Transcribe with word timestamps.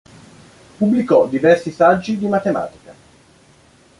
Pubblicò 0.79 1.27
diversi 1.27 1.69
saggi 1.69 2.17
di 2.17 2.25
matematica. 2.27 2.93